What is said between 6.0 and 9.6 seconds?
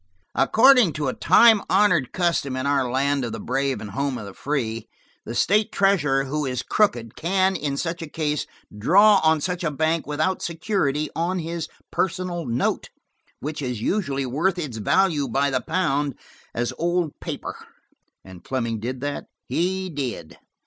who is crooked can, in such a case, draw on